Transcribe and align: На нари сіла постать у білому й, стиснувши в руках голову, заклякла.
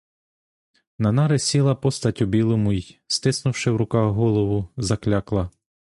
На 1.05 1.11
нари 1.17 1.37
сіла 1.47 1.75
постать 1.75 2.21
у 2.21 2.25
білому 2.25 2.71
й, 2.73 2.97
стиснувши 3.07 3.71
в 3.71 3.75
руках 3.75 4.11
голову, 4.13 4.67
заклякла. 4.77 5.49